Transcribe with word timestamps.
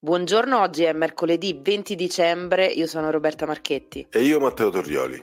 Buongiorno, 0.00 0.60
oggi 0.60 0.84
è 0.84 0.92
mercoledì 0.92 1.58
20 1.60 1.96
dicembre, 1.96 2.66
io 2.66 2.86
sono 2.86 3.10
Roberta 3.10 3.46
Marchetti. 3.46 4.06
E 4.08 4.22
io 4.22 4.38
Matteo 4.38 4.70
Torrioli. 4.70 5.20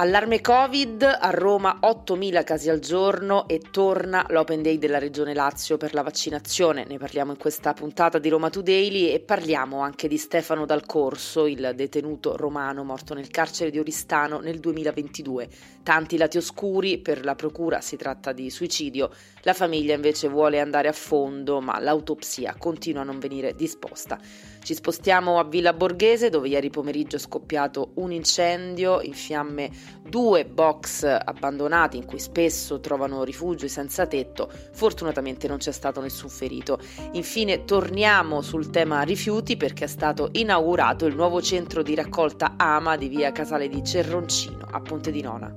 Allarme 0.00 0.40
Covid, 0.40 1.02
a 1.02 1.30
Roma 1.30 1.80
8.000 1.82 2.44
casi 2.44 2.70
al 2.70 2.78
giorno 2.78 3.48
e 3.48 3.60
torna 3.72 4.24
l'Open 4.28 4.62
Day 4.62 4.78
della 4.78 4.98
Regione 5.00 5.34
Lazio 5.34 5.76
per 5.76 5.92
la 5.92 6.02
vaccinazione. 6.02 6.84
Ne 6.88 6.98
parliamo 6.98 7.32
in 7.32 7.36
questa 7.36 7.72
puntata 7.72 8.20
di 8.20 8.28
Roma 8.28 8.48
Today 8.48 9.12
e 9.12 9.18
parliamo 9.18 9.80
anche 9.80 10.06
di 10.06 10.16
Stefano 10.16 10.66
Dal 10.66 10.86
Corso, 10.86 11.48
il 11.48 11.72
detenuto 11.74 12.36
romano 12.36 12.84
morto 12.84 13.12
nel 13.12 13.26
carcere 13.26 13.72
di 13.72 13.80
Oristano 13.80 14.38
nel 14.38 14.60
2022. 14.60 15.48
Tanti 15.82 16.16
lati 16.16 16.36
oscuri, 16.36 16.98
per 16.98 17.24
la 17.24 17.34
procura 17.34 17.80
si 17.80 17.96
tratta 17.96 18.30
di 18.30 18.50
suicidio, 18.50 19.10
la 19.42 19.52
famiglia 19.52 19.94
invece 19.94 20.28
vuole 20.28 20.60
andare 20.60 20.86
a 20.86 20.92
fondo 20.92 21.60
ma 21.60 21.80
l'autopsia 21.80 22.54
continua 22.56 23.02
a 23.02 23.04
non 23.04 23.18
venire 23.18 23.56
disposta. 23.56 24.16
Ci 24.62 24.74
spostiamo 24.74 25.40
a 25.40 25.44
Villa 25.44 25.72
Borghese 25.72 26.28
dove 26.28 26.48
ieri 26.48 26.70
pomeriggio 26.70 27.16
è 27.16 27.18
scoppiato 27.18 27.92
un 27.94 28.12
incendio 28.12 29.00
in 29.00 29.14
fiamme 29.14 29.70
due 30.02 30.44
box 30.44 31.04
abbandonati 31.04 31.96
in 31.96 32.04
cui 32.04 32.18
spesso 32.18 32.80
trovano 32.80 33.24
rifugio 33.24 33.66
i 33.66 33.68
senza 33.68 34.06
tetto. 34.06 34.50
Fortunatamente 34.72 35.48
non 35.48 35.58
c'è 35.58 35.72
stato 35.72 36.00
nessun 36.00 36.28
ferito. 36.28 36.78
Infine 37.12 37.64
torniamo 37.64 38.42
sul 38.42 38.70
tema 38.70 39.02
rifiuti 39.02 39.56
perché 39.56 39.84
è 39.84 39.88
stato 39.88 40.30
inaugurato 40.32 41.06
il 41.06 41.14
nuovo 41.14 41.42
centro 41.42 41.82
di 41.82 41.94
raccolta 41.94 42.54
AMA 42.56 42.96
di 42.96 43.08
via 43.08 43.32
Casale 43.32 43.68
di 43.68 43.84
Cerroncino 43.84 44.66
a 44.70 44.80
Ponte 44.80 45.10
di 45.10 45.22
Nona. 45.22 45.54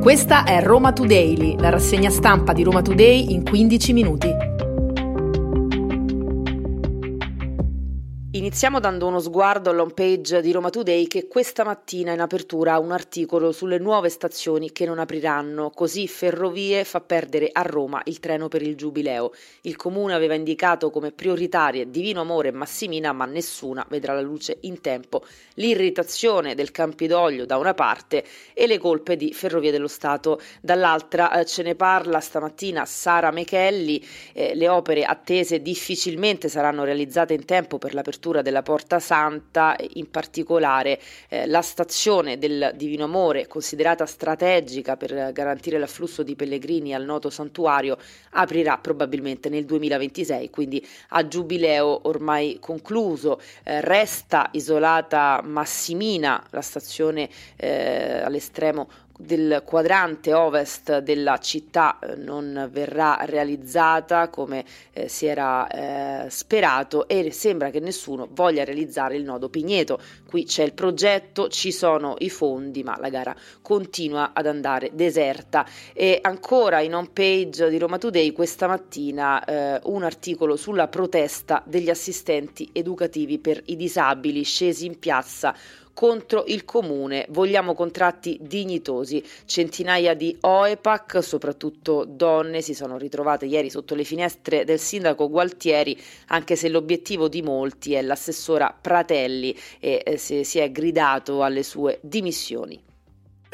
Questa 0.00 0.44
è 0.44 0.62
Roma 0.62 0.92
Today, 0.92 1.58
la 1.58 1.70
rassegna 1.70 2.10
stampa 2.10 2.52
di 2.52 2.62
Roma 2.62 2.82
Today 2.82 3.32
in 3.32 3.42
15 3.42 3.92
minuti. 3.94 4.53
Iniziamo 8.54 8.78
dando 8.78 9.08
uno 9.08 9.18
sguardo 9.18 9.70
all'home 9.70 9.94
page 9.94 10.40
di 10.40 10.52
Roma 10.52 10.70
Today 10.70 11.08
che 11.08 11.26
questa 11.26 11.64
mattina 11.64 12.12
in 12.12 12.20
apertura 12.20 12.74
ha 12.74 12.78
un 12.78 12.92
articolo 12.92 13.50
sulle 13.50 13.78
nuove 13.78 14.08
stazioni 14.10 14.70
che 14.70 14.86
non 14.86 15.00
apriranno, 15.00 15.70
così 15.70 16.06
Ferrovie 16.06 16.84
fa 16.84 17.00
perdere 17.00 17.48
a 17.50 17.62
Roma 17.62 18.00
il 18.04 18.20
treno 18.20 18.46
per 18.46 18.62
il 18.62 18.76
Giubileo. 18.76 19.32
Il 19.62 19.74
comune 19.74 20.14
aveva 20.14 20.34
indicato 20.34 20.90
come 20.90 21.10
prioritarie 21.10 21.90
Divino 21.90 22.20
Amore 22.20 22.50
e 22.50 22.52
Massimina, 22.52 23.12
ma 23.12 23.24
nessuna 23.24 23.84
vedrà 23.88 24.14
la 24.14 24.20
luce 24.20 24.58
in 24.60 24.80
tempo. 24.80 25.24
L'irritazione 25.54 26.54
del 26.54 26.70
Campidoglio 26.70 27.46
da 27.46 27.56
una 27.56 27.74
parte 27.74 28.24
e 28.54 28.68
le 28.68 28.78
colpe 28.78 29.16
di 29.16 29.32
Ferrovie 29.32 29.72
dello 29.72 29.88
Stato 29.88 30.40
dall'altra. 30.60 31.40
Eh, 31.40 31.44
ce 31.44 31.64
ne 31.64 31.74
parla 31.74 32.20
stamattina 32.20 32.84
Sara 32.84 33.32
Mechelli, 33.32 34.00
eh, 34.32 34.54
le 34.54 34.68
opere 34.68 35.02
attese 35.02 35.60
difficilmente 35.60 36.48
saranno 36.48 36.84
realizzate 36.84 37.34
in 37.34 37.44
tempo 37.44 37.78
per 37.78 37.94
l'apertura 37.94 38.34
l'apertura 38.34 38.42
della 38.44 38.62
Porta 38.62 39.00
Santa, 39.00 39.74
in 39.94 40.08
particolare 40.08 41.00
eh, 41.28 41.48
la 41.48 41.62
stazione 41.62 42.38
del 42.38 42.72
Divino 42.76 43.04
Amore, 43.04 43.48
considerata 43.48 44.06
strategica 44.06 44.96
per 44.96 45.32
garantire 45.32 45.78
l'afflusso 45.78 46.22
di 46.22 46.36
pellegrini 46.36 46.94
al 46.94 47.04
noto 47.04 47.30
santuario, 47.30 47.98
aprirà 48.30 48.78
probabilmente 48.78 49.48
nel 49.48 49.64
2026, 49.64 50.50
quindi 50.50 50.86
a 51.08 51.26
giubileo 51.26 52.06
ormai 52.06 52.58
concluso. 52.60 53.40
Eh, 53.64 53.80
resta 53.80 54.50
isolata 54.52 55.40
Massimina, 55.42 56.44
la 56.50 56.60
stazione 56.60 57.28
eh, 57.56 58.20
all'estremo 58.22 58.88
del 59.16 59.62
quadrante 59.64 60.32
ovest 60.34 60.98
della 60.98 61.38
città 61.38 61.98
eh, 62.00 62.16
non 62.16 62.68
verrà 62.72 63.18
realizzata 63.22 64.28
come 64.28 64.64
eh, 64.92 65.08
si 65.08 65.26
era 65.26 65.68
eh, 65.68 66.30
sperato 66.30 67.06
e 67.06 67.30
sembra 67.30 67.70
che 67.70 67.78
nessuno 67.78 68.28
voglia 68.30 68.64
realizzare 68.64 69.16
il 69.16 69.22
nodo 69.22 69.48
Pigneto. 69.48 70.00
Qui 70.28 70.44
c'è 70.44 70.64
il 70.64 70.72
progetto, 70.72 71.48
ci 71.48 71.70
sono 71.70 72.16
i 72.18 72.30
fondi, 72.30 72.82
ma 72.82 72.96
la 72.98 73.08
gara 73.08 73.34
continua 73.62 74.32
ad 74.32 74.46
andare 74.46 74.90
deserta. 74.92 75.64
E 75.92 76.18
ancora 76.20 76.80
in 76.80 76.94
home 76.94 77.10
page 77.12 77.68
di 77.68 77.78
Roma 77.78 77.98
Today 77.98 78.32
questa 78.32 78.66
mattina 78.66 79.44
eh, 79.44 79.80
un 79.84 80.02
articolo 80.02 80.56
sulla 80.56 80.88
protesta 80.88 81.62
degli 81.64 81.90
assistenti 81.90 82.68
educativi 82.72 83.38
per 83.38 83.62
i 83.66 83.76
disabili 83.76 84.42
scesi 84.42 84.86
in 84.86 84.98
piazza 84.98 85.54
contro 85.94 86.44
il 86.48 86.64
comune. 86.64 87.24
Vogliamo 87.30 87.74
contratti 87.74 88.38
dignitosi. 88.42 89.24
Centinaia 89.46 90.14
di 90.14 90.36
OEPAC, 90.40 91.22
soprattutto 91.22 92.04
donne, 92.06 92.60
si 92.60 92.74
sono 92.74 92.98
ritrovate 92.98 93.46
ieri 93.46 93.70
sotto 93.70 93.94
le 93.94 94.04
finestre 94.04 94.64
del 94.64 94.78
sindaco 94.78 95.30
Gualtieri, 95.30 95.98
anche 96.26 96.56
se 96.56 96.68
l'obiettivo 96.68 97.28
di 97.28 97.40
molti 97.40 97.94
è 97.94 98.02
l'assessora 98.02 98.76
Pratelli 98.78 99.56
e 99.80 100.02
eh, 100.04 100.18
si 100.18 100.58
è 100.58 100.70
gridato 100.70 101.42
alle 101.42 101.62
sue 101.62 101.98
dimissioni. 102.02 102.92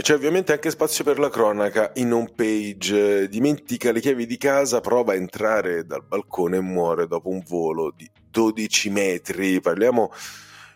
C'è 0.01 0.15
ovviamente 0.15 0.53
anche 0.53 0.71
spazio 0.71 1.05
per 1.05 1.19
la 1.19 1.29
cronaca 1.29 1.91
in 1.97 2.13
home 2.13 2.33
page. 2.35 3.29
Dimentica 3.29 3.93
le 3.93 4.01
chiavi 4.01 4.25
di 4.25 4.39
casa, 4.39 4.81
prova 4.81 5.13
a 5.13 5.17
entrare 5.17 5.85
dal 5.85 6.03
balcone 6.03 6.57
e 6.57 6.61
muore 6.61 7.07
dopo 7.07 7.29
un 7.29 7.43
volo 7.47 7.93
di 7.95 8.09
12 8.31 8.89
metri. 8.89 9.61
Parliamo 9.61 10.11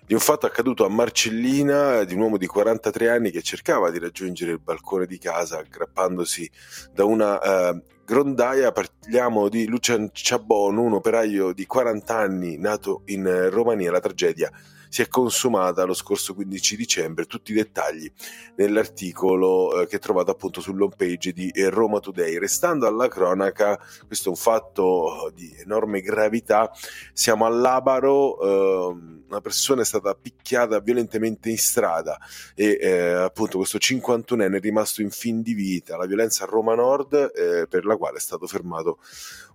di 0.06 0.12
un 0.12 0.20
fatto 0.20 0.44
accaduto 0.44 0.84
a 0.84 0.90
Marcellina 0.90 2.04
di 2.04 2.14
un 2.14 2.20
uomo 2.20 2.36
di 2.36 2.46
43 2.46 3.08
anni 3.08 3.30
che 3.30 3.40
cercava 3.40 3.90
di 3.90 3.98
raggiungere 3.98 4.52
il 4.52 4.60
balcone 4.60 5.06
di 5.06 5.18
casa 5.18 5.58
aggrappandosi 5.58 6.50
da 6.92 7.04
una 7.04 7.70
uh, 7.70 7.82
grondaia. 8.04 8.70
Parliamo 8.70 9.48
di 9.48 9.66
Lucian 9.66 10.10
Ciabon, 10.12 10.76
un 10.76 10.92
operaio 10.92 11.52
di 11.52 11.64
40 11.64 12.16
anni 12.16 12.58
nato 12.58 13.02
in 13.06 13.48
Romania. 13.50 13.90
La 13.90 14.00
tragedia 14.00 14.50
si 14.94 15.02
è 15.02 15.08
consumata 15.08 15.82
lo 15.82 15.92
scorso 15.92 16.34
15 16.34 16.76
dicembre. 16.76 17.24
Tutti 17.24 17.50
i 17.50 17.56
dettagli 17.56 18.08
nell'articolo 18.54 19.80
eh, 19.80 19.86
che 19.88 19.98
trovate 19.98 20.30
appunto 20.30 20.60
sull'home 20.60 20.94
page 20.96 21.32
di 21.32 21.48
eh, 21.48 21.68
Roma 21.68 21.98
Today. 21.98 22.38
Restando 22.38 22.86
alla 22.86 23.08
cronaca, 23.08 23.76
questo 24.06 24.28
è 24.28 24.30
un 24.30 24.36
fatto 24.36 25.32
di 25.34 25.52
enorme 25.58 26.00
gravità. 26.00 26.70
Siamo 27.12 27.44
all'Abaro, 27.44 28.40
eh, 28.40 29.24
una 29.30 29.40
persona 29.40 29.82
è 29.82 29.84
stata 29.84 30.14
picchiata 30.14 30.78
violentemente 30.78 31.50
in 31.50 31.58
strada 31.58 32.16
e 32.54 32.78
eh, 32.80 33.10
appunto 33.14 33.58
questo 33.58 33.78
51enne 33.78 34.54
è 34.54 34.60
rimasto 34.60 35.02
in 35.02 35.10
fin 35.10 35.42
di 35.42 35.54
vita. 35.54 35.96
La 35.96 36.06
violenza 36.06 36.44
a 36.44 36.46
Roma 36.46 36.76
Nord, 36.76 37.32
eh, 37.34 37.66
per 37.66 37.84
la 37.84 37.96
quale 37.96 38.18
è 38.18 38.20
stato 38.20 38.46
fermato 38.46 39.00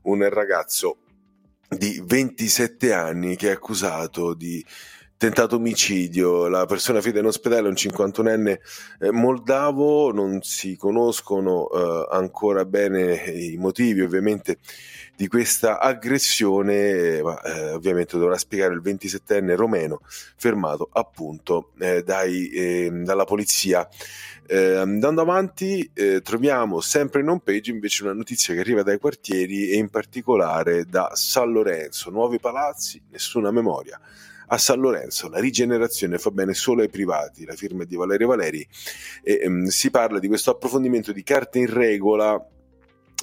un 0.01 0.27
ragazzo 0.27 0.97
di 1.69 2.03
27 2.03 2.91
anni 2.91 3.37
che 3.37 3.47
è 3.47 3.53
accusato 3.53 4.33
di 4.33 4.65
tentato 5.19 5.57
omicidio, 5.57 6.47
la 6.47 6.65
persona 6.65 7.01
ferita 7.01 7.19
in 7.19 7.25
ospedale 7.25 7.67
è 7.67 7.69
un 7.69 7.73
51enne 7.73 8.57
eh, 9.01 9.11
moldavo, 9.11 10.13
non 10.13 10.41
si 10.43 10.77
conoscono 10.77 11.69
eh, 11.69 12.07
ancora 12.09 12.63
bene 12.63 13.15
i 13.25 13.57
motivi 13.57 13.99
ovviamente 13.99 14.59
di 15.17 15.27
questa 15.27 15.81
aggressione, 15.81 17.21
ma 17.21 17.37
eh, 17.41 17.71
ovviamente 17.73 18.17
dovrà 18.17 18.37
spiegare 18.37 18.73
il 18.73 18.81
27enne 18.81 19.57
romeno 19.57 19.99
fermato 20.37 20.87
appunto 20.89 21.71
eh, 21.79 22.01
dai, 22.01 22.49
ehm, 22.53 23.03
dalla 23.03 23.25
polizia. 23.25 23.85
Eh, 24.47 24.75
andando 24.75 25.19
avanti 25.19 25.91
eh, 25.93 26.21
troviamo 26.21 26.79
sempre 26.79 27.19
in 27.19 27.27
home 27.27 27.41
page 27.43 27.71
invece 27.71 28.03
una 28.03 28.13
notizia 28.13 28.53
che 28.53 28.61
arriva 28.61 28.83
dai 28.83 28.97
quartieri 28.97 29.69
e 29.69 29.75
in 29.75 29.89
particolare 29.89 30.85
da 30.85 31.11
San 31.13 31.51
Lorenzo, 31.51 32.09
nuovi 32.09 32.39
palazzi, 32.39 33.01
nessuna 33.09 33.51
memoria 33.51 33.99
a 34.49 34.57
San 34.57 34.79
Lorenzo. 34.79 35.29
La 35.29 35.39
rigenerazione 35.39 36.17
fa 36.17 36.31
bene 36.31 36.53
solo 36.53 36.81
ai 36.81 36.89
privati, 36.89 37.45
la 37.45 37.55
firma 37.55 37.83
è 37.83 37.85
di 37.85 37.95
Valerio 37.95 38.27
Valeri 38.27 38.67
e 39.23 39.43
um, 39.45 39.65
si 39.65 39.89
parla 39.89 40.19
di 40.19 40.27
questo 40.27 40.51
approfondimento 40.51 41.11
di 41.11 41.23
carte 41.23 41.59
in 41.59 41.71
regola 41.71 42.43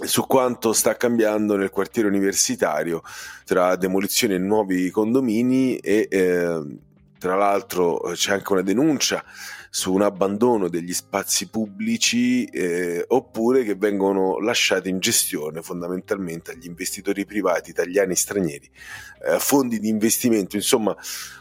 su 0.05 0.27
quanto 0.27 0.73
sta 0.75 0.95
cambiando 0.97 1.57
nel 1.57 1.71
quartiere 1.71 2.09
universitario 2.09 3.03
tra 3.45 3.77
demolizioni 3.77 4.35
e 4.35 4.39
nuovi 4.39 4.91
condomini 4.91 5.79
e 5.79 6.07
eh, 6.11 6.79
tra 7.19 7.35
l'altro 7.35 8.11
c'è 8.13 8.33
anche 8.33 8.53
una 8.53 8.63
denuncia 8.63 9.25
su 9.77 9.93
un 9.93 10.01
abbandono 10.01 10.69
degli 10.69 10.95
spazi 10.95 11.51
pubblici 11.51 12.47
eh, 12.47 13.05
oppure 13.09 13.63
che 13.63 13.75
vengono 13.75 14.41
lasciati 14.41 14.89
in 14.89 15.01
gestione 15.01 15.61
fondamentalmente 15.61 16.53
agli 16.53 16.65
investitori 16.65 17.27
privati 17.27 17.69
italiani 17.69 18.13
e 18.13 18.17
stranieri, 18.17 18.71
eh, 19.29 19.39
fondi 19.39 19.79
di 19.79 19.91
investimento, 19.91 20.57
insomma 20.57 20.97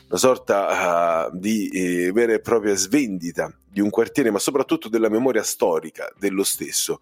una 0.07 0.17
sorta 0.17 1.27
uh, 1.27 1.37
di 1.37 1.69
eh, 1.69 2.11
vera 2.11 2.33
e 2.33 2.39
propria 2.39 2.75
svendita 2.75 3.51
di 3.75 3.81
un 3.81 3.89
quartiere, 3.89 4.31
ma 4.31 4.39
soprattutto 4.39 4.87
della 4.87 5.09
memoria 5.09 5.43
storica 5.43 6.09
dello 6.17 6.43
stesso, 6.43 7.01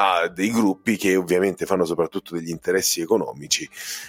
a 0.00 0.28
dei 0.28 0.50
gruppi 0.50 0.96
che 0.96 1.14
ovviamente 1.14 1.66
fanno 1.66 1.84
soprattutto 1.84 2.34
degli 2.34 2.48
interessi 2.48 3.00
economici. 3.00 3.68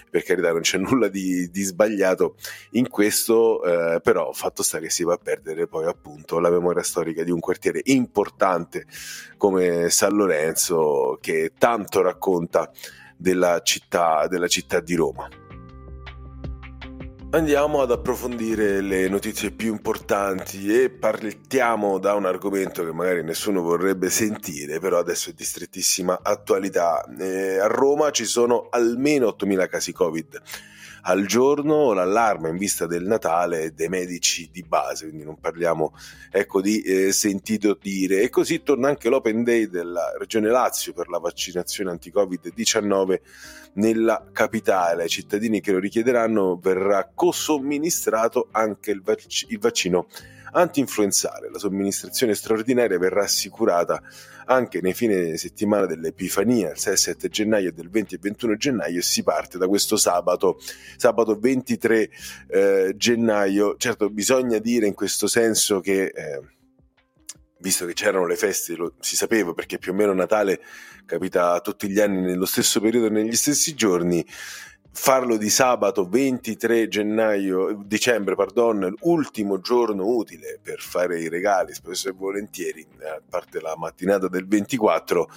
Per 0.10 0.24
carità, 0.24 0.52
non 0.52 0.62
c'è 0.62 0.78
nulla 0.78 1.08
di, 1.08 1.50
di 1.52 1.62
sbagliato 1.62 2.36
in 2.72 2.90
questo, 2.90 3.64
eh, 3.64 4.02
però 4.02 4.32
fatto 4.32 4.64
sta 4.64 4.80
che 4.80 4.90
si 4.90 5.04
va 5.04 5.14
a 5.14 5.20
perdere 5.22 5.68
poi 5.68 5.86
appunto 5.86 6.40
la 6.40 6.50
memoria 6.50 6.84
storica 6.84 7.24
di 7.24 7.32
un 7.32 7.40
quartiere 7.40 7.82
importante 7.86 8.86
come 9.38 9.90
San 9.90 10.16
Lorenzo, 10.16 11.18
che 11.22 11.54
tanto 11.58 12.02
racconta 12.02 12.72
della 13.18 13.62
città, 13.62 14.28
della 14.28 14.48
città 14.48 14.80
di 14.80 14.96
Roma. 14.96 15.49
Andiamo 17.32 17.82
ad 17.84 17.92
approfondire 17.92 18.82
le 18.82 19.08
notizie 19.08 19.52
più 19.52 19.72
importanti 19.72 20.74
e 20.74 20.90
partiamo 20.90 22.00
da 22.00 22.16
un 22.16 22.26
argomento 22.26 22.84
che 22.84 22.92
magari 22.92 23.24
nessuno 23.24 23.62
vorrebbe 23.62 24.10
sentire, 24.10 24.80
però 24.80 24.98
adesso 24.98 25.30
è 25.30 25.34
di 25.34 25.44
strettissima 25.44 26.22
attualità. 26.24 27.06
Eh, 27.20 27.60
a 27.60 27.68
Roma 27.68 28.10
ci 28.10 28.26
sono 28.26 28.66
almeno 28.72 29.28
8.000 29.28 29.70
casi 29.70 29.94
Covid 29.94 30.42
al 31.02 31.26
giorno, 31.26 31.94
l'allarme 31.94 32.50
in 32.50 32.58
vista 32.58 32.86
del 32.86 33.06
Natale 33.06 33.74
dei 33.74 33.90
medici 33.90 34.50
di 34.52 34.64
base, 34.64 35.08
quindi 35.08 35.24
non 35.24 35.40
parliamo 35.40 35.94
ecco, 36.32 36.62
di 36.62 36.82
eh, 36.82 37.12
sentito 37.12 37.78
dire. 37.80 38.22
E 38.22 38.30
così 38.30 38.64
torna 38.64 38.88
anche 38.88 39.10
l'Open 39.10 39.44
Day 39.44 39.68
della 39.68 40.14
Regione 40.18 40.50
Lazio 40.50 40.94
per 40.94 41.10
la 41.10 41.20
vaccinazione 41.20 41.92
anti-Covid-19 41.92 43.20
nella 43.74 44.28
capitale. 44.32 45.04
Ai 45.04 45.10
cittadini 45.10 45.62
che 45.62 45.72
lo 45.72 45.80
richiederanno 45.80 46.58
verrà 46.62 47.10
co-somministrato 47.14 48.50
anche 48.52 48.92
il, 48.92 49.02
vac- 49.02 49.46
il 49.48 49.60
vaccino 49.60 50.08
anti-influenzale. 50.52 51.50
La 51.52 51.60
somministrazione 51.60 52.36
straordinaria 52.36 52.98
verrà 52.98 53.24
assicurata 53.24 54.02
anche 54.46 54.82
nei 54.82 54.94
fine 54.94 55.38
settimana 55.38 55.86
dell'Epifania, 55.86 56.72
il 56.72 56.80
6 56.80 56.98
7 56.98 57.30
gennaio 57.30 57.72
del 57.72 57.90
20 57.90 58.16
e 58.16 58.18
21 58.20 58.56
gennaio 58.56 59.00
e 59.00 59.04
si 59.04 59.22
parte 59.22 59.58
da 59.58 59.68
questo 59.68 59.96
sabato, 59.96 60.60
sabato 60.98 61.38
23 61.38 62.10
eh, 62.48 62.94
gennaio. 62.98 63.76
Certo, 63.78 64.10
bisogna 64.10 64.58
dire 64.58 64.88
in 64.88 64.94
questo 64.94 65.28
senso 65.28 65.80
che... 65.80 66.06
Eh, 66.06 66.42
visto 67.62 67.86
che 67.86 67.92
c'erano 67.92 68.26
le 68.26 68.38
feste, 68.38 68.74
lo, 68.76 68.94
si 69.02 69.18
sapeva 69.18 69.54
perché 69.54 69.78
più 69.78 69.92
o 69.92 69.96
meno 69.96 70.14
Natale 70.14 70.62
capita 71.06 71.60
tutti 71.60 71.90
gli 71.90 72.00
anni 72.00 72.22
nello 72.22 72.46
stesso 72.46 72.80
periodo 72.80 73.08
e 73.08 73.10
negli 73.10 73.36
stessi 73.36 73.74
giorni, 73.74 74.26
farlo 74.92 75.38
di 75.38 75.50
sabato 75.50 76.08
23 76.08 76.88
gennaio, 76.88 77.82
dicembre, 77.86 78.36
pardon, 78.36 78.94
ultimo 79.02 79.60
giorno 79.60 80.06
utile 80.06 80.60
per 80.62 80.80
fare 80.80 81.20
i 81.20 81.30
regali, 81.30 81.74
spesso 81.74 82.10
e 82.10 82.14
volentieri, 82.14 82.86
a 83.02 83.22
parte 83.28 83.62
la 83.62 83.76
mattinata 83.78 84.28
del 84.28 84.48
24, 84.48 85.30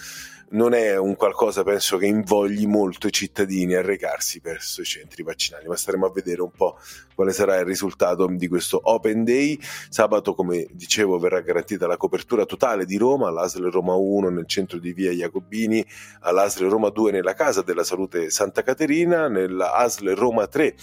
non 0.53 0.75
è 0.75 0.97
un 0.99 1.17
qualcosa, 1.17 1.63
penso, 1.63 1.97
che 1.97 2.07
invogli 2.07 2.67
molto 2.67 3.07
i 3.07 3.13
cittadini 3.13 3.75
a 3.75 3.83
recarsi 3.83 4.41
verso 4.43 4.81
i 4.81 4.85
centri 4.85 5.23
vaccinali, 5.23 5.67
ma 5.67 5.77
staremo 5.77 6.07
a 6.07 6.11
vedere 6.11 6.43
un 6.43 6.51
po' 6.51 6.79
quale 7.15 7.33
sarà 7.33 7.59
il 7.59 7.65
risultato 7.65 8.27
di 8.27 8.49
questo 8.49 8.81
Open 8.83 9.25
Day. 9.25 9.59
Sabato, 9.89 10.35
come 10.35 10.67
dicevo, 10.71 11.19
verrà 11.19 11.41
garantita 11.41 11.87
la 11.87 11.97
copertura 11.97 12.45
totale 12.45 12.85
di 12.85 12.97
Roma, 12.97 13.29
all'ASL 13.29 13.71
Roma 13.71 13.95
1 13.95 14.29
nel 14.29 14.47
centro 14.47 14.79
di 14.79 14.93
via 14.93 15.11
Jacobini, 15.11 15.85
all'ASL 16.21 16.69
Roma 16.69 16.91
2 16.91 17.13
nella 17.13 17.35
Casa 17.35 17.63
della 17.63 17.85
Salute 17.85 18.31
Santa 18.31 18.63
Caterina, 18.63 19.29
nella 19.29 19.73
ASL 19.73 20.15
Roma 20.15 20.47
3 20.47 20.75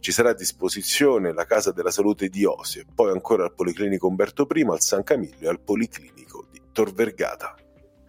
ci 0.00 0.12
sarà 0.12 0.30
a 0.30 0.34
disposizione 0.34 1.32
la 1.32 1.46
Casa 1.46 1.72
della 1.72 1.90
Salute 1.90 2.28
di 2.28 2.44
Osio, 2.44 2.84
poi 2.94 3.10
ancora 3.10 3.44
al 3.44 3.54
Policlinico 3.54 4.06
Umberto 4.06 4.46
I, 4.52 4.62
al 4.62 4.80
San 4.80 5.02
Camillo 5.02 5.40
e 5.40 5.48
al 5.48 5.60
Policlinico 5.60 6.46
di 6.50 6.60
Tor 6.72 6.92
Vergata. 6.92 7.56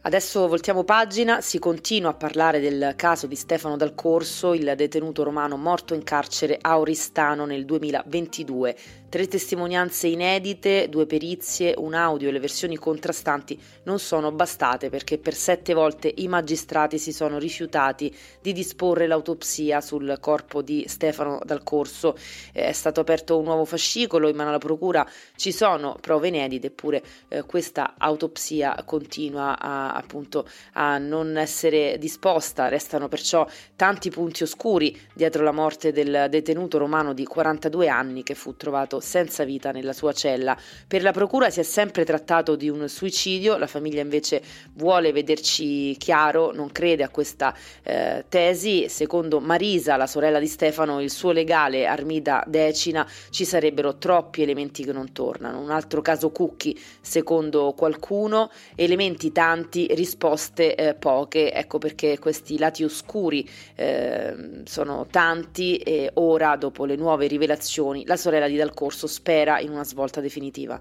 Adesso 0.05 0.47
voltiamo 0.47 0.83
pagina, 0.83 1.41
si 1.41 1.57
continua 1.57 2.11
a 2.11 2.13
parlare 2.13 2.59
del 2.59 2.93
caso 2.95 3.25
di 3.25 3.35
Stefano 3.35 3.75
Dal 3.75 3.95
Corso, 3.95 4.53
il 4.53 4.71
detenuto 4.77 5.23
romano 5.23 5.57
morto 5.57 5.95
in 5.95 6.03
carcere 6.03 6.59
a 6.61 6.77
Oristano 6.77 7.47
nel 7.47 7.65
2022. 7.65 8.77
Tre 9.15 9.29
testimonianze 9.29 10.07
inedite, 10.07 10.89
due 10.89 11.05
perizie, 11.05 11.73
un 11.77 11.93
audio 11.93 12.27
e 12.27 12.33
le 12.33 12.39
versioni 12.41 12.75
contrastanti 12.75 13.57
non 13.83 13.97
sono 13.97 14.33
bastate 14.33 14.89
perché 14.89 15.17
per 15.17 15.33
sette 15.35 15.73
volte 15.73 16.13
i 16.17 16.27
magistrati 16.27 16.97
si 16.97 17.13
sono 17.13 17.37
rifiutati 17.37 18.13
di 18.41 18.51
disporre 18.51 19.07
l'autopsia 19.07 19.79
sul 19.79 20.17
corpo 20.19 20.61
di 20.61 20.83
Stefano 20.89 21.39
Dal 21.45 21.63
Corso. 21.63 22.17
È 22.51 22.73
stato 22.73 22.99
aperto 22.99 23.37
un 23.37 23.45
nuovo 23.45 23.63
fascicolo 23.63 24.27
in 24.27 24.35
mano 24.35 24.49
alla 24.49 24.57
procura, 24.57 25.09
ci 25.37 25.53
sono 25.53 25.97
prove 26.01 26.27
inedite, 26.27 26.67
eppure 26.67 27.01
eh, 27.29 27.43
questa 27.43 27.93
autopsia 27.97 28.83
continua 28.83 29.57
a, 29.57 29.93
appunto 29.93 30.45
a 30.73 30.97
non 30.97 31.37
essere 31.37 31.97
disposta. 31.99 32.67
Restano 32.67 33.07
perciò 33.07 33.47
tanti 33.77 34.09
punti 34.09 34.43
oscuri 34.43 34.99
dietro 35.13 35.41
la 35.41 35.53
morte 35.53 35.93
del 35.93 36.27
detenuto 36.29 36.77
romano 36.77 37.13
di 37.13 37.23
42 37.23 37.87
anni 37.87 38.21
che 38.21 38.35
fu 38.35 38.57
trovato 38.57 39.03
senza 39.05 39.45
vita 39.45 39.71
nella 39.71 39.93
sua 39.93 40.11
cella. 40.11 40.57
Per 40.85 41.01
la 41.01 41.11
procura 41.11 41.49
si 41.49 41.61
è 41.61 41.63
sempre 41.63 42.03
trattato 42.03 42.55
di 42.57 42.67
un 42.67 42.89
suicidio, 42.89 43.57
la 43.57 43.67
famiglia 43.67 44.01
invece 44.01 44.41
vuole 44.73 45.13
vederci 45.13 45.95
chiaro, 45.97 46.51
non 46.51 46.71
crede 46.71 47.03
a 47.03 47.09
questa 47.09 47.55
eh, 47.83 48.25
tesi. 48.27 48.89
Secondo 48.89 49.39
Marisa, 49.39 49.95
la 49.95 50.07
sorella 50.07 50.39
di 50.39 50.47
Stefano, 50.47 50.99
il 51.01 51.11
suo 51.11 51.31
legale 51.31 51.85
Armida 51.85 52.43
Decina, 52.45 53.07
ci 53.29 53.45
sarebbero 53.45 53.97
troppi 53.97 54.41
elementi 54.41 54.83
che 54.83 54.91
non 54.91 55.13
tornano. 55.13 55.61
Un 55.61 55.69
altro 55.69 56.01
caso 56.01 56.31
Cucchi, 56.31 56.77
secondo 56.99 57.73
qualcuno, 57.77 58.49
elementi 58.75 59.31
tanti, 59.31 59.87
risposte 59.91 60.75
eh, 60.75 60.93
poche. 60.95 61.53
Ecco 61.53 61.77
perché 61.77 62.17
questi 62.19 62.57
lati 62.57 62.83
oscuri 62.83 63.47
eh, 63.75 64.63
sono 64.65 65.05
tanti 65.09 65.77
e 65.77 66.09
ora, 66.15 66.55
dopo 66.55 66.85
le 66.85 66.95
nuove 66.95 67.27
rivelazioni, 67.27 68.05
la 68.05 68.17
sorella 68.17 68.47
di 68.47 68.55
Dal 68.55 68.73
Corso 68.85 69.07
corso 69.07 69.07
spera 69.07 69.59
in 69.61 69.71
una 69.71 69.83
svolta 69.83 70.21
definitiva. 70.21 70.79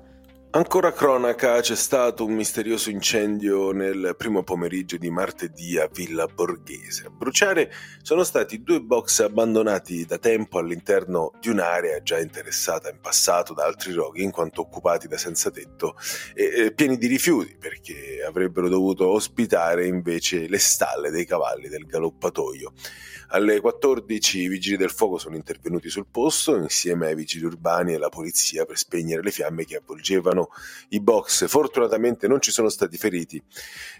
Ancora 0.54 0.92
cronaca, 0.92 1.60
c'è 1.60 1.74
stato 1.74 2.24
un 2.24 2.32
misterioso 2.32 2.88
incendio 2.88 3.72
nel 3.72 4.14
primo 4.16 4.44
pomeriggio 4.44 4.96
di 4.96 5.10
martedì 5.10 5.78
a 5.78 5.90
Villa 5.92 6.26
Borghese. 6.26 7.06
A 7.06 7.10
bruciare 7.10 7.72
sono 8.02 8.22
stati 8.22 8.62
due 8.62 8.80
box 8.80 9.18
abbandonati 9.18 10.04
da 10.04 10.16
tempo 10.18 10.60
all'interno 10.60 11.32
di 11.40 11.48
un'area 11.48 12.00
già 12.02 12.20
interessata 12.20 12.88
in 12.88 13.00
passato 13.00 13.52
da 13.52 13.64
altri 13.64 13.94
roghi, 13.94 14.22
in 14.22 14.30
quanto 14.30 14.60
occupati 14.60 15.08
da 15.08 15.16
senza 15.16 15.50
tetto 15.50 15.96
e, 16.34 16.66
e 16.66 16.72
pieni 16.72 16.98
di 16.98 17.08
rifiuti, 17.08 17.56
perché 17.58 18.22
avrebbero 18.24 18.68
dovuto 18.68 19.08
ospitare 19.08 19.88
invece 19.88 20.46
le 20.46 20.60
stalle 20.60 21.10
dei 21.10 21.26
cavalli 21.26 21.66
del 21.66 21.84
galoppatoio. 21.84 22.72
Alle 23.28 23.58
14 23.58 24.42
i 24.42 24.48
vigili 24.48 24.76
del 24.76 24.90
fuoco 24.90 25.18
sono 25.18 25.34
intervenuti 25.34 25.88
sul 25.88 26.06
posto 26.08 26.56
insieme 26.56 27.08
ai 27.08 27.16
vigili 27.16 27.44
urbani 27.46 27.90
e 27.90 27.96
alla 27.96 28.08
polizia 28.08 28.64
per 28.64 28.78
spegnere 28.78 29.22
le 29.22 29.32
fiamme 29.32 29.64
che 29.64 29.76
avvolgevano 29.76 30.43
i 30.90 31.00
box. 31.00 31.46
Fortunatamente 31.46 32.26
non 32.28 32.40
ci 32.40 32.50
sono 32.50 32.68
stati 32.68 32.96
feriti 32.96 33.42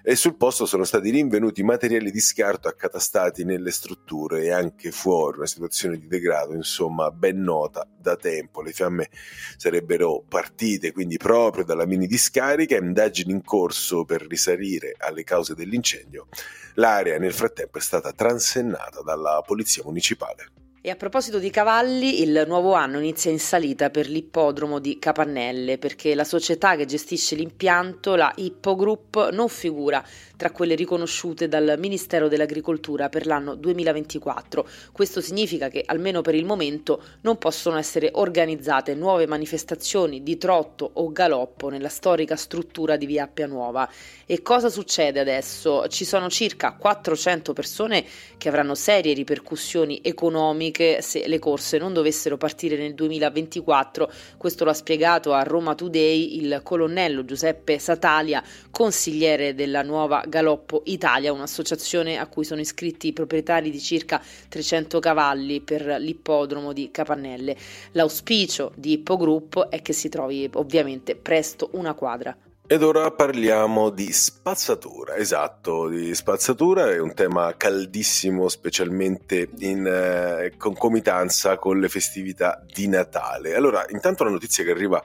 e 0.02 0.17
sul 0.17 0.37
posto 0.37 0.67
sono 0.67 0.85
stati 0.85 1.11
rinvenuti 1.11 1.62
materiali 1.62 2.11
di 2.11 2.20
scarto 2.20 2.69
accatastati 2.69 3.44
nelle 3.44 3.70
strutture 3.70 4.44
e 4.44 4.50
anche 4.50 4.91
fuori, 4.91 5.38
una 5.38 5.46
situazione 5.46 5.99
di 5.99 6.06
degrado 6.06 6.55
insomma 6.55 7.11
ben 7.11 7.41
nota 7.41 7.87
da 7.96 8.17
tempo. 8.17 8.63
Le 8.63 8.72
fiamme 8.72 9.10
sarebbero 9.56 10.24
partite 10.29 10.93
quindi 10.93 11.17
proprio 11.17 11.65
dalla 11.65 11.86
mini 11.86 12.06
discarica, 12.06 12.77
indagini 12.77 13.32
in 13.32 13.43
corso 13.43 14.05
per 14.05 14.27
risalire 14.27 14.94
alle 14.98 15.24
cause 15.24 15.55
dell'incendio. 15.55 16.29
L'area 16.74 17.19
nel 17.19 17.32
frattempo 17.32 17.79
è 17.79 17.81
stata 17.81 18.13
transennata 18.13 19.03
dalla 19.03 19.43
polizia 19.46 19.82
municipale. 19.84 20.64
E 20.86 20.91
a 20.91 20.96
proposito 20.96 21.38
di 21.38 21.48
cavalli, 21.48 22.20
il 22.20 22.44
nuovo 22.46 22.74
anno 22.74 22.98
inizia 22.98 23.31
in 23.31 23.38
salita 23.38 23.88
per 23.88 24.06
l'ippodromo 24.06 24.81
di 24.81 24.98
Capannelle 24.98 25.79
perché 25.79 26.14
la 26.14 26.24
società 26.24 26.76
che 26.76 26.84
gestisce 26.84 27.36
l'impianto, 27.36 28.17
la 28.17 28.31
Ippo 28.36 28.76
Group, 28.76 29.31
non 29.31 29.48
figura 29.48 30.05
tra 30.36 30.50
quelle 30.50 30.74
riconosciute 30.74 31.48
dal 31.48 31.76
Ministero 31.79 32.29
dell'Agricoltura 32.29 33.08
per 33.08 33.26
l'anno 33.26 33.55
2024. 33.55 34.67
Questo 34.93 35.20
significa 35.20 35.69
che 35.69 35.82
almeno 35.84 36.22
per 36.22 36.34
il 36.34 36.44
momento 36.44 37.03
non 37.22 37.38
possono 37.38 37.76
essere 37.76 38.10
organizzate 38.14 38.94
nuove 38.94 39.26
manifestazioni 39.26 40.22
di 40.22 40.36
trotto 40.36 40.91
o 40.94 41.12
galoppo 41.12 41.69
nella 41.69 41.88
storica 41.88 42.36
struttura 42.36 42.96
di 42.96 43.06
Via 43.06 43.24
Appia 43.24 43.46
Nuova. 43.46 43.88
E 44.26 44.43
cosa 44.43 44.69
succede 44.69 45.20
adesso? 45.20 45.86
Ci 45.88 46.05
sono 46.05 46.29
circa 46.29 46.72
400 46.72 47.53
persone 47.53 48.05
che 48.36 48.48
avranno 48.48 48.74
serie 48.74 49.14
ripercussioni 49.14 50.00
economiche 50.03 51.03
se 51.03 51.26
le 51.26 51.38
corse 51.38 51.79
non 51.79 51.93
dovessero 51.93 52.36
partire 52.36 52.76
nel 52.76 52.94
2024. 52.94 54.10
Questo 54.36 54.64
lo 54.64 54.70
ha 54.70 54.74
spiegato 54.74 55.32
a 55.32 55.43
Roma 55.43 55.74
Today 55.74 56.38
il 56.38 56.60
colonnello 56.62 57.24
Giuseppe 57.24 57.79
Satalia, 57.79 58.43
consigliere 58.70 59.55
della 59.55 59.82
nuova 59.82 60.24
Galoppo 60.27 60.83
Italia, 60.87 61.33
un'associazione 61.33 62.19
a 62.19 62.27
cui 62.27 62.45
sono 62.45 62.61
iscritti 62.61 63.09
i 63.09 63.13
proprietari 63.13 63.71
di 63.71 63.81
circa 63.81 64.23
300 64.49 65.01
cavalli 65.01 65.61
per 65.61 65.97
l'ippodromo 65.99 66.73
di 66.73 66.91
Capannelle. 66.91 67.57
L'auspicio 67.93 68.73
di 68.75 68.93
Ippo 68.93 69.17
Group 69.17 69.69
è 69.69 69.83
che 69.83 69.93
si 69.93 70.09
trovi 70.09 70.49
ovviamente 70.55 71.17
presto 71.17 71.71
una 71.73 71.95
quadra. 71.95 72.37
Ed 72.67 72.83
ora 72.83 73.11
parliamo 73.11 73.91
di 73.91 74.11
spazzatura, 74.11 75.17
esatto, 75.17 75.87
di 75.89 76.15
spazzatura 76.15 76.91
è 76.91 76.99
un 76.99 77.13
tema 77.13 77.55
caldissimo 77.59 78.49
specialmente 78.49 79.51
in 79.59 79.87
eh, 79.87 80.55
concomitanza 80.57 81.59
con 81.59 81.79
le 81.79 81.91
festività 81.91 82.65
di 82.73 82.89
Natale. 82.89 83.55
Allora, 83.55 83.85
intanto 83.91 84.25
la 84.25 84.31
notizia 84.31 84.65
che 84.65 84.71
arriva 84.71 85.05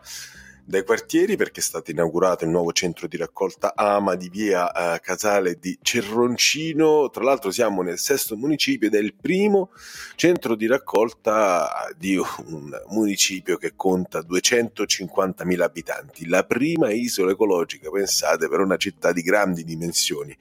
dai 0.70 0.84
quartieri 0.84 1.36
perché 1.36 1.62
è 1.62 1.64
stato 1.64 1.90
inaugurato 1.90 2.44
il 2.44 2.52
nuovo 2.52 2.72
centro 2.72 3.08
di 3.08 3.18
raccolta 3.18 3.74
AMA 3.76 4.14
di 4.14 4.30
via 4.30 4.72
eh, 4.72 5.00
Casale 5.00 5.58
di 5.58 5.76
Cerroncino. 5.82 7.10
Tra 7.10 7.24
l'altro 7.24 7.50
siamo 7.50 7.82
nel 7.82 7.98
sesto 7.98 8.38
municipio 8.38 8.88
ed 8.88 8.94
è 8.94 9.00
il 9.00 9.16
primo 9.20 9.72
centro 10.16 10.54
di 10.54 10.68
raccolta 10.68 11.88
di 11.98 12.18
un 12.18 12.80
municipio 12.90 13.58
che 13.58 13.74
conta 13.76 14.20
250.000 14.20 15.60
abitanti. 15.60 16.28
La 16.28 16.44
prima 16.44 16.92
isola 16.92 17.32
ecologica, 17.32 17.90
pensate, 17.90 18.48
per 18.48 18.60
una 18.60 18.78
città 18.78 19.12
di 19.12 19.24
grandi 19.24 19.64
dimensioni, 19.64 20.38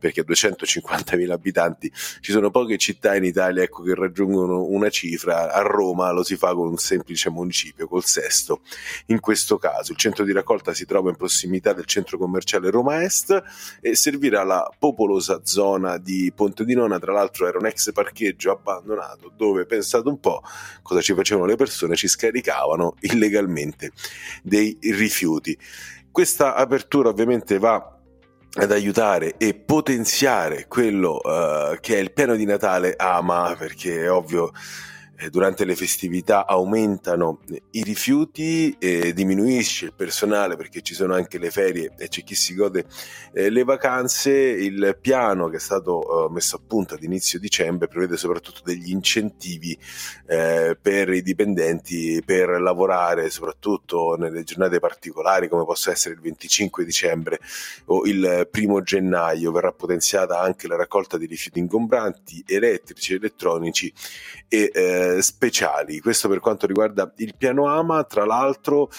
perché 0.00 0.24
250.000 0.24 1.30
abitanti 1.30 1.88
ci 2.20 2.32
sono 2.32 2.50
poche 2.50 2.78
città 2.78 3.14
in 3.14 3.22
Italia 3.22 3.62
ecco, 3.62 3.84
che 3.84 3.94
raggiungono 3.94 4.64
una 4.64 4.90
cifra. 4.90 5.52
A 5.52 5.60
Roma 5.60 6.10
lo 6.10 6.24
si 6.24 6.34
fa 6.34 6.52
con 6.52 6.66
un 6.66 6.78
semplice 6.78 7.30
municipio, 7.30 7.86
col 7.86 8.04
sesto. 8.04 8.62
In 9.06 9.20
questo 9.20 9.56
caso 9.56 9.66
caso. 9.70 9.92
Il 9.92 9.98
centro 9.98 10.24
di 10.24 10.32
raccolta 10.32 10.74
si 10.74 10.84
trova 10.84 11.10
in 11.10 11.16
prossimità 11.16 11.72
del 11.72 11.84
centro 11.84 12.18
commerciale 12.18 12.70
Roma 12.70 13.02
Est 13.02 13.42
e 13.80 13.94
servirà 13.94 14.44
la 14.44 14.70
popolosa 14.78 15.40
zona 15.44 15.98
di 15.98 16.32
Ponte 16.34 16.64
di 16.64 16.74
Nona. 16.74 16.98
Tra 16.98 17.12
l'altro 17.12 17.46
era 17.46 17.58
un 17.58 17.66
ex 17.66 17.92
parcheggio 17.92 18.52
abbandonato 18.52 19.32
dove, 19.36 19.66
pensate 19.66 20.08
un 20.08 20.18
po' 20.20 20.42
cosa 20.82 21.00
ci 21.00 21.14
facevano 21.14 21.46
le 21.46 21.56
persone, 21.56 21.96
ci 21.96 22.08
scaricavano 22.08 22.94
illegalmente 23.00 23.92
dei 24.42 24.76
rifiuti. 24.80 25.56
Questa 26.10 26.54
apertura 26.54 27.10
ovviamente 27.10 27.58
va 27.58 27.94
ad 28.54 28.72
aiutare 28.72 29.36
e 29.36 29.54
potenziare 29.54 30.66
quello 30.66 31.20
uh, 31.22 31.78
che 31.80 31.96
è 31.96 31.98
il 31.98 32.12
piano 32.12 32.34
di 32.34 32.44
Natale 32.44 32.94
ama 32.96 33.54
perché 33.56 34.04
è 34.04 34.10
ovvio 34.10 34.50
durante 35.30 35.64
le 35.64 35.74
festività 35.74 36.46
aumentano 36.46 37.40
i 37.72 37.82
rifiuti, 37.82 38.76
eh, 38.78 39.12
diminuisce 39.12 39.86
il 39.86 39.92
personale 39.92 40.56
perché 40.56 40.80
ci 40.80 40.94
sono 40.94 41.14
anche 41.14 41.38
le 41.38 41.50
ferie 41.50 41.92
e 41.98 42.08
c'è 42.08 42.22
chi 42.22 42.36
si 42.36 42.54
gode 42.54 42.84
eh, 43.32 43.50
le 43.50 43.64
vacanze. 43.64 44.30
Il 44.30 44.96
piano 45.00 45.48
che 45.48 45.56
è 45.56 45.60
stato 45.60 46.28
eh, 46.28 46.32
messo 46.32 46.56
a 46.56 46.60
punto 46.64 46.94
ad 46.94 47.02
inizio 47.02 47.40
dicembre 47.40 47.88
prevede 47.88 48.16
soprattutto 48.16 48.60
degli 48.64 48.90
incentivi 48.90 49.76
eh, 50.26 50.78
per 50.80 51.08
i 51.10 51.22
dipendenti 51.22 52.22
per 52.24 52.60
lavorare 52.60 53.28
soprattutto 53.30 54.14
nelle 54.16 54.44
giornate 54.44 54.78
particolari 54.78 55.48
come 55.48 55.64
possa 55.64 55.90
essere 55.90 56.14
il 56.14 56.20
25 56.20 56.84
dicembre 56.84 57.40
o 57.86 58.06
il 58.06 58.46
primo 58.50 58.82
gennaio. 58.82 59.50
Verrà 59.50 59.72
potenziata 59.72 60.38
anche 60.40 60.68
la 60.68 60.76
raccolta 60.76 61.18
di 61.18 61.26
rifiuti 61.26 61.58
ingombranti, 61.58 62.44
elettrici, 62.46 63.14
elettronici 63.14 63.92
e 64.46 64.70
eh, 64.72 65.07
speciali. 65.20 66.00
Questo 66.00 66.28
per 66.28 66.40
quanto 66.40 66.66
riguarda 66.66 67.12
il 67.16 67.34
piano 67.36 67.66
AMA, 67.66 68.04
tra 68.04 68.24
l'altro 68.24 68.90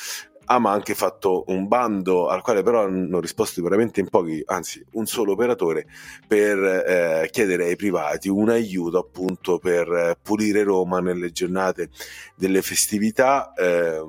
Ama 0.52 0.72
ha 0.72 0.74
anche 0.74 0.96
fatto 0.96 1.44
un 1.48 1.68
bando 1.68 2.28
al 2.28 2.42
quale 2.42 2.64
però 2.64 2.84
hanno 2.84 3.20
risposto 3.20 3.62
veramente 3.62 4.00
in 4.00 4.10
pochi, 4.10 4.42
anzi 4.48 4.84
un 4.94 5.06
solo 5.06 5.34
operatore, 5.34 5.86
per 6.28 6.58
eh, 6.58 7.30
chiedere 7.32 7.66
ai 7.66 7.76
privati 7.76 8.30
un 8.30 8.50
aiuto 8.50 8.98
appunto 8.98 9.60
per 9.60 10.18
pulire 10.22 10.64
Roma 10.64 11.02
nelle 11.02 11.32
giornate 11.32 11.90
delle 12.36 12.64
festività. 12.64 13.54
Eh, 13.54 14.02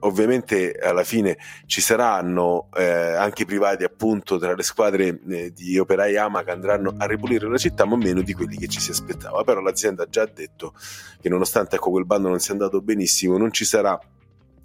ovviamente 0.00 0.72
alla 0.72 1.04
fine 1.04 1.38
ci 1.66 1.80
saranno 1.80 2.68
eh, 2.76 2.84
anche 2.84 3.44
privati 3.44 3.84
appunto 3.84 4.38
tra 4.38 4.54
le 4.54 4.62
squadre 4.62 5.20
eh, 5.28 5.52
di 5.52 5.78
operai 5.78 6.16
AMA 6.16 6.44
che 6.44 6.50
andranno 6.50 6.94
a 6.96 7.06
ripulire 7.06 7.48
la 7.48 7.58
città 7.58 7.84
ma 7.84 7.96
meno 7.96 8.22
di 8.22 8.32
quelli 8.34 8.56
che 8.56 8.68
ci 8.68 8.80
si 8.80 8.90
aspettava. 8.90 9.42
Però 9.44 9.60
l'azienda 9.60 10.04
ha 10.04 10.08
già 10.08 10.26
detto 10.26 10.74
che 11.20 11.28
nonostante 11.28 11.76
ecco, 11.76 11.90
quel 11.90 12.06
bando 12.06 12.28
non 12.28 12.38
sia 12.38 12.52
andato 12.52 12.80
benissimo 12.80 13.36
non 13.36 13.52
ci 13.52 13.64
sarà 13.64 13.98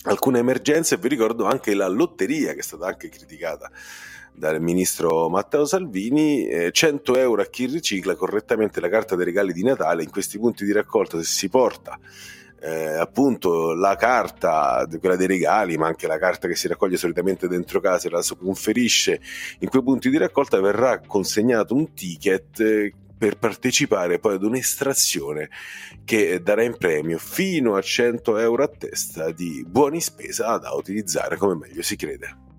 alcune 0.04 0.40
emergenze 0.40 0.96
e 0.96 0.98
vi 0.98 1.08
ricordo 1.08 1.46
anche 1.46 1.74
la 1.74 1.88
lotteria 1.88 2.54
che 2.54 2.60
è 2.60 2.63
stata 2.63 2.88
anche 2.88 3.10
criticata 3.10 3.72
dal 4.36 4.60
ministro 4.60 5.30
Matteo 5.30 5.63
Salvini, 5.63 6.48
eh, 6.48 6.72
100 6.72 7.18
euro 7.18 7.42
a 7.44 7.46
chi 7.46 7.68
ricicla 7.68 8.16
correttamente 8.16 8.80
la 8.80 8.90
carta 8.90 9.16
dei 9.16 9.25
regali 9.25 9.54
di 9.54 9.63
Natale. 9.63 10.04
In 10.04 10.10
questi 10.10 10.40
punti 10.40 10.66
di 10.66 10.72
raccolta 10.72 11.18
se 11.18 11.24
si 11.24 11.50
porta 11.50 12.00
eh, 12.63 12.96
appunto 12.98 13.74
la 13.74 13.98
carta, 13.98 14.88
quella 15.00 15.17
dei 15.17 15.27
regali, 15.27 15.75
ma 15.75 15.88
anche 15.88 16.08
la 16.08 16.17
carta 16.17 16.48
che 16.48 16.55
si 16.55 16.70
raccoglie 16.70 16.96
solitamente 16.96 17.50
dentro 17.50 17.82
casa 17.82 18.08
e 18.08 18.12
la 18.12 18.24
conferisce 18.39 19.20
in 19.60 19.67
quei 19.67 19.84
punti 19.84 20.10
di 20.10 20.17
raccolta, 20.17 20.62
verrà 20.62 21.01
consegnato 21.01 21.75
un 21.75 21.93
ticket 21.93 22.60
eh, 22.62 22.93
per 23.17 23.38
partecipare 23.38 24.20
poi 24.20 24.36
ad 24.36 24.43
un'estrazione 24.43 25.50
che 26.05 26.41
darà 26.41 26.63
in 26.63 26.77
premio 26.77 27.17
fino 27.17 27.75
a 27.75 27.82
100 27.82 28.38
euro 28.38 28.63
a 28.63 28.67
testa 28.67 29.32
di 29.32 29.65
buoni 29.67 30.00
spesa 30.00 30.58
da 30.58 30.72
utilizzare 30.72 31.36
come 31.36 31.55
meglio 31.55 31.82
si 31.82 31.98
crede. 31.98 32.52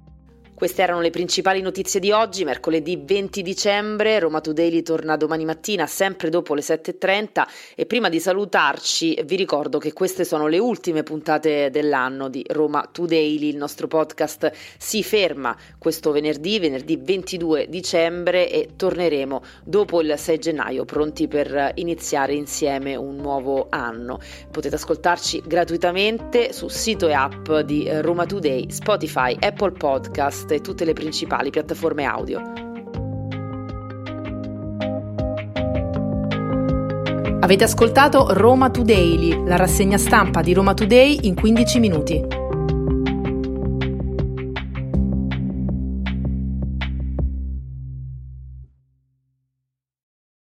Queste 0.55 0.83
erano 0.83 1.01
le 1.01 1.11
principali 1.11 1.61
notizie 1.61 1.99
di 1.99 2.13
oggi, 2.13 2.45
mercoledì 2.45 2.97
20 3.05 3.43
dicembre. 3.43 4.21
Roma 4.21 4.41
Today 4.41 4.83
torna 4.83 5.17
domani 5.17 5.45
mattina, 5.45 5.85
sempre 5.87 6.31
dopo 6.31 6.55
le 6.55 6.61
7.30. 6.61 7.45
E 7.75 7.87
prima 7.87 8.09
di 8.09 8.21
salutarci, 8.21 9.21
vi 9.25 9.35
ricordo 9.35 9.79
che 9.79 9.93
queste 9.93 10.25
sono 10.25 10.47
le 10.47 10.59
ultime 10.59 11.03
puntate 11.03 11.71
dell'anno 11.71 12.29
di 12.29 12.45
Roma 12.49 12.89
Today. 12.91 13.49
Il 13.49 13.57
nostro 13.57 13.89
podcast 13.89 14.53
si 14.79 15.03
ferma 15.03 15.57
questo 15.77 16.13
venerdì, 16.13 16.61
venerdì 16.61 16.99
22 17.03 17.67
dicembre, 17.69 18.49
e 18.49 18.71
torneremo 18.77 19.43
dopo 19.65 20.01
il 20.03 20.15
6 20.17 20.39
gennaio, 20.39 20.85
pronti 20.85 21.27
per 21.27 21.73
iniziare 21.75 22.33
insieme 22.33 22.95
un 22.95 23.17
nuovo 23.17 23.67
anno. 23.71 24.21
Potete 24.53 24.77
ascoltarci 24.77 25.43
gratuitamente 25.45 26.53
su 26.53 26.69
sito 26.69 27.09
e 27.09 27.13
app 27.13 27.51
di 27.65 27.91
Roma 28.01 28.25
Today, 28.25 28.71
Spotify, 28.71 29.37
Apple 29.41 29.73
Podcast 30.45 30.53
e 30.53 30.61
tutte 30.61 30.85
le 30.85 30.93
principali 30.93 31.51
piattaforme 31.51 32.05
audio. 32.05 32.43
Avete 37.41 37.65
ascoltato 37.65 38.29
Roma 38.31 38.71
Today, 38.71 39.45
la 39.45 39.57
rassegna 39.57 39.99
stampa 39.99 40.41
di 40.41 40.55
Roma 40.55 40.73
Today 40.73 41.21
in 41.23 41.35
15 41.35 41.79
minuti. 41.79 42.44